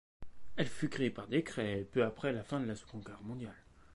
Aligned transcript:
Elle 0.55 0.65
fut 0.67 0.89
créée 0.89 1.11
par 1.11 1.27
décret 1.27 1.85
peu 1.91 2.03
après 2.03 2.33
la 2.33 2.41
fin 2.41 2.59
de 2.59 2.65
la 2.65 2.75
Seconde 2.75 3.03
Guerre 3.03 3.21
mondiale. 3.21 3.53